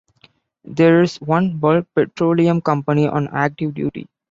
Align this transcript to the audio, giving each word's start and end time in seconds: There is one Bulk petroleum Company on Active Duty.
There 0.65 1.03
is 1.03 1.17
one 1.21 1.57
Bulk 1.59 1.85
petroleum 1.93 2.59
Company 2.61 3.07
on 3.07 3.27
Active 3.27 3.71
Duty. 3.75 4.09